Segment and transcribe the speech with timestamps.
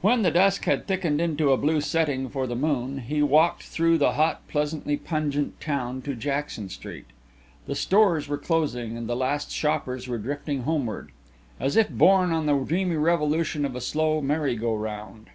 [0.00, 3.98] When the dusk had thickened into a blue setting for the moon, he walked through
[3.98, 7.04] the hot, pleasantly pungent town to Jackson Street.
[7.66, 11.12] The stores were closing and the last shoppers were drifting homeward,
[11.60, 15.26] as if borne on the dreamy revolution of a slow merry go round.